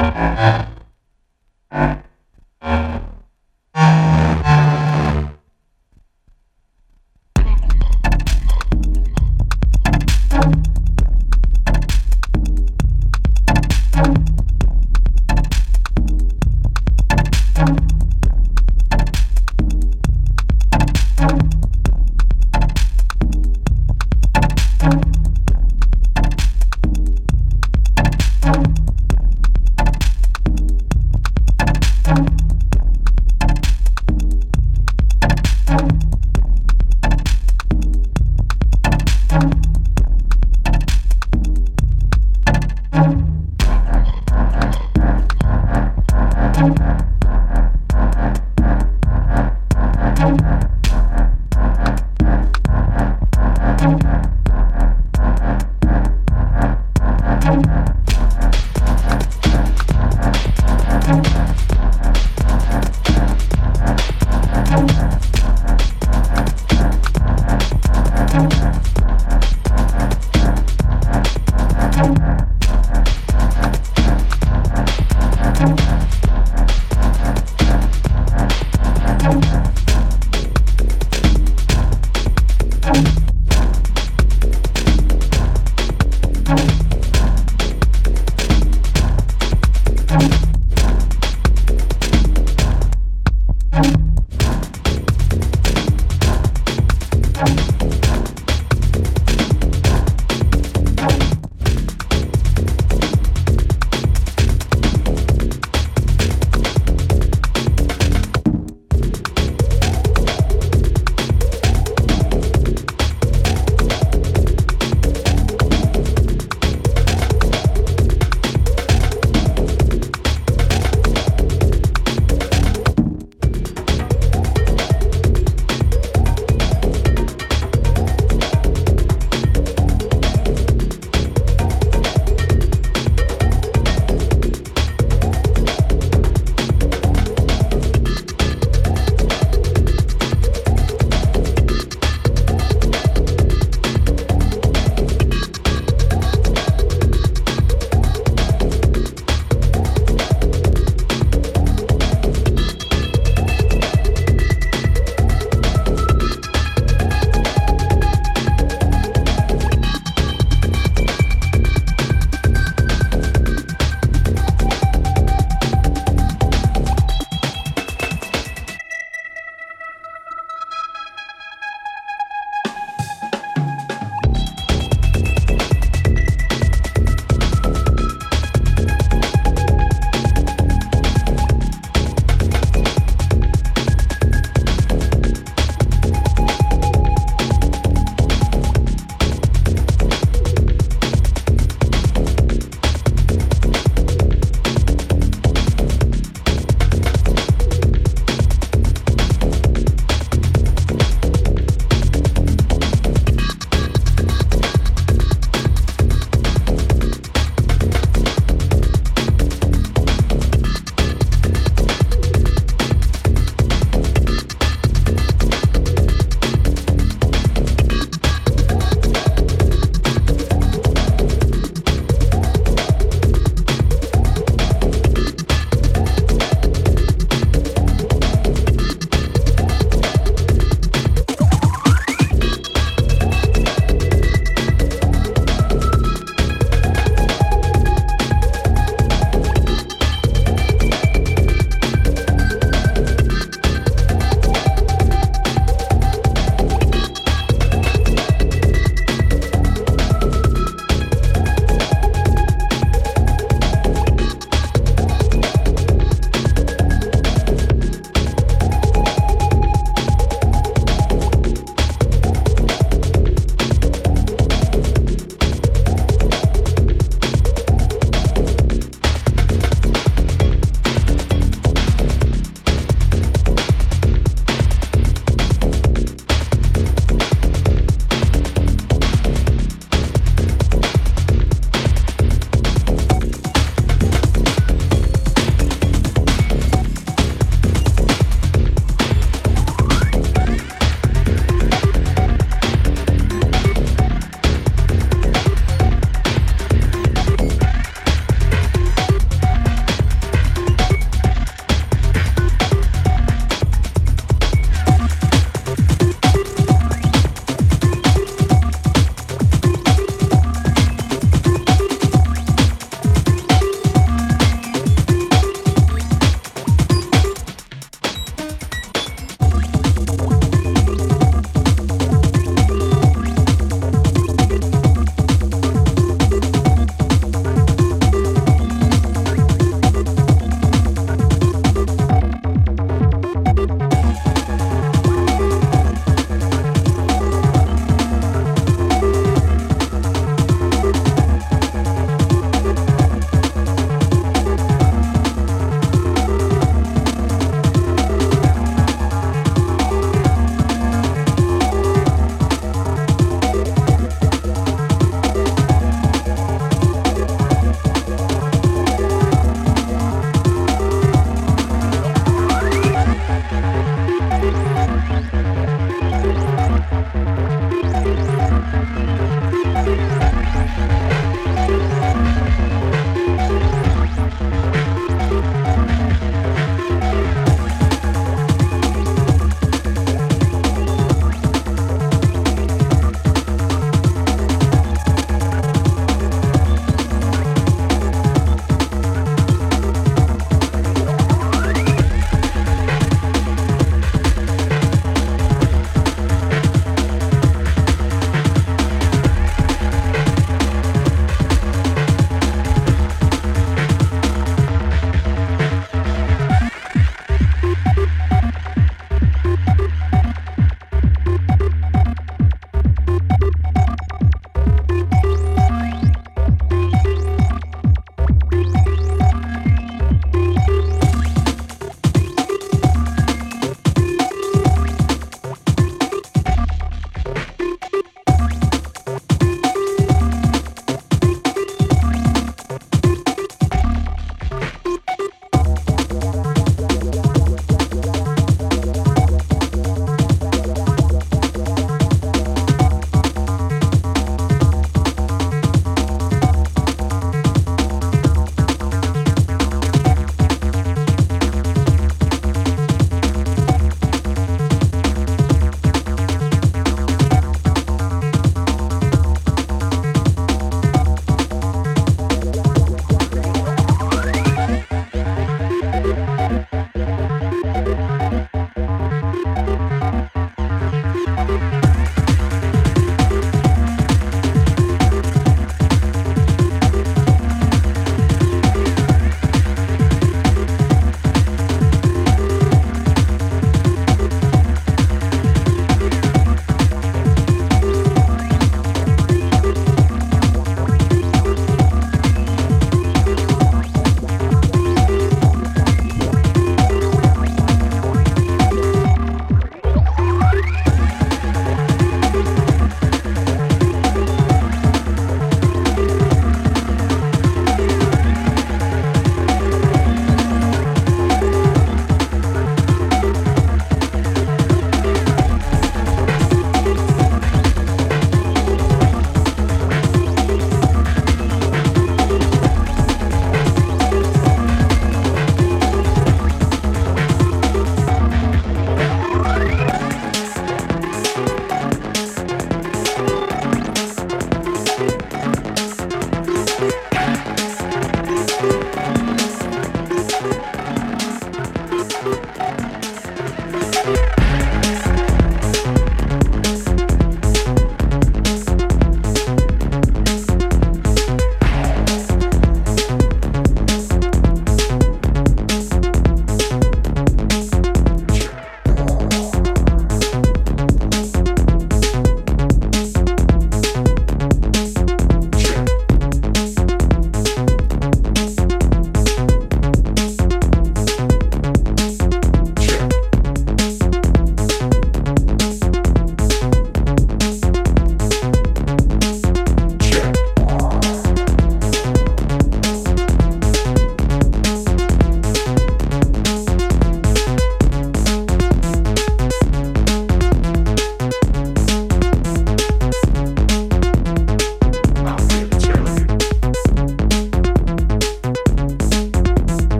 [0.00, 0.28] uh-huh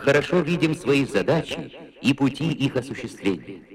[0.00, 1.72] хорошо видим свои задачи
[2.02, 3.69] и пути их осуществления.